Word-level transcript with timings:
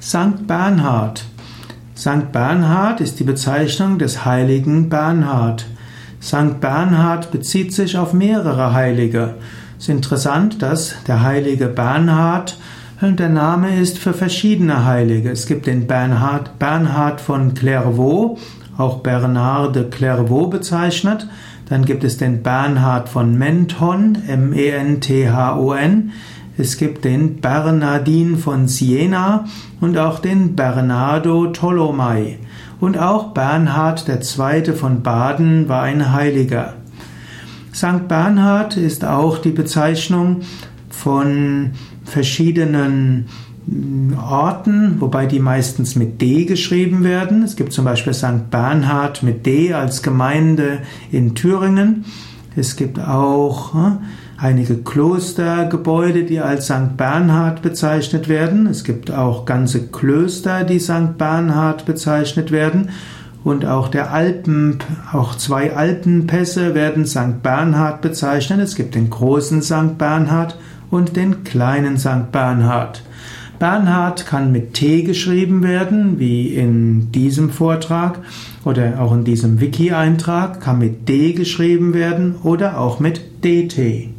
Sankt 0.00 0.46
Bernhard. 0.46 1.24
Sankt 1.94 2.30
Bernhard 2.30 3.00
ist 3.00 3.18
die 3.18 3.24
Bezeichnung 3.24 3.98
des 3.98 4.24
heiligen 4.24 4.88
Bernhard. 4.88 5.66
Sankt 6.20 6.60
Bernhard 6.60 7.32
bezieht 7.32 7.74
sich 7.74 7.98
auf 7.98 8.12
mehrere 8.12 8.72
Heilige. 8.72 9.34
Es 9.76 9.84
ist 9.84 9.88
interessant, 9.88 10.62
dass 10.62 10.94
der 11.08 11.22
heilige 11.22 11.66
Bernhard 11.66 12.56
der 13.00 13.28
Name 13.28 13.76
ist 13.80 13.98
für 13.98 14.14
verschiedene 14.14 14.84
Heilige. 14.84 15.30
Es 15.30 15.46
gibt 15.46 15.66
den 15.66 15.88
Bernhard, 15.88 16.60
Bernhard 16.60 17.20
von 17.20 17.54
Clairvaux, 17.54 18.38
auch 18.78 19.00
Bernard 19.00 19.76
de 19.76 19.90
Clairvaux 19.90 20.48
bezeichnet. 20.48 21.28
Dann 21.68 21.84
gibt 21.84 22.04
es 22.04 22.16
den 22.16 22.42
Bernhard 22.42 23.10
von 23.10 23.36
Menthon, 23.36 24.16
M-E-N-T-H-O-N. 24.26 26.12
Es 26.56 26.78
gibt 26.78 27.04
den 27.04 27.40
Bernardin 27.40 28.38
von 28.38 28.66
Siena 28.66 29.44
und 29.80 29.98
auch 29.98 30.20
den 30.20 30.56
Bernardo 30.56 31.48
Tolomei. 31.48 32.38
Und 32.80 32.96
auch 32.96 33.34
Bernhard 33.34 34.08
II. 34.08 34.72
von 34.72 35.02
Baden 35.02 35.68
war 35.68 35.82
ein 35.82 36.12
Heiliger. 36.12 36.74
Sankt 37.72 38.08
Bernhard 38.08 38.76
ist 38.76 39.04
auch 39.04 39.38
die 39.38 39.50
Bezeichnung 39.50 40.40
von 40.88 41.72
verschiedenen 42.04 43.26
Orten, 44.16 45.00
wobei 45.00 45.26
die 45.26 45.40
meistens 45.40 45.96
mit 45.96 46.20
D 46.20 46.44
geschrieben 46.44 47.04
werden. 47.04 47.42
Es 47.42 47.56
gibt 47.56 47.72
zum 47.72 47.84
Beispiel 47.84 48.14
St. 48.14 48.50
Bernhard 48.50 49.22
mit 49.22 49.46
D 49.46 49.74
als 49.74 50.02
Gemeinde 50.02 50.78
in 51.10 51.34
Thüringen. 51.34 52.04
Es 52.56 52.76
gibt 52.76 52.98
auch 52.98 53.74
hm, 53.74 53.98
einige 54.36 54.78
Klostergebäude, 54.78 56.24
die 56.24 56.40
als 56.40 56.66
St. 56.66 56.96
Bernhard 56.96 57.62
bezeichnet 57.62 58.28
werden. 58.28 58.66
Es 58.66 58.84
gibt 58.84 59.10
auch 59.10 59.44
ganze 59.44 59.88
Klöster, 59.88 60.64
die 60.64 60.80
St. 60.80 61.18
Bernhard 61.18 61.84
bezeichnet 61.84 62.50
werden. 62.50 62.90
Und 63.44 63.64
auch 63.64 63.88
der 63.88 64.12
Alpen, 64.12 64.78
auch 65.12 65.36
zwei 65.36 65.74
Alpenpässe 65.74 66.74
werden 66.74 67.06
St. 67.06 67.42
Bernhard 67.42 68.00
bezeichnet. 68.02 68.60
Es 68.60 68.74
gibt 68.74 68.94
den 68.94 69.10
großen 69.10 69.62
St. 69.62 69.96
Bernhard 69.96 70.58
und 70.90 71.16
den 71.16 71.44
kleinen 71.44 71.98
St. 71.98 72.32
Bernhard. 72.32 73.02
Bernhard 73.58 74.26
kann 74.26 74.52
mit 74.52 74.74
T 74.74 75.02
geschrieben 75.02 75.62
werden, 75.62 76.18
wie 76.18 76.54
in 76.54 77.10
diesem 77.12 77.50
Vortrag 77.50 78.20
oder 78.64 79.00
auch 79.00 79.12
in 79.12 79.24
diesem 79.24 79.60
Wiki-Eintrag, 79.60 80.60
kann 80.60 80.78
mit 80.78 81.08
D 81.08 81.32
geschrieben 81.32 81.92
werden 81.94 82.36
oder 82.42 82.78
auch 82.78 83.00
mit 83.00 83.44
DT. 83.44 84.10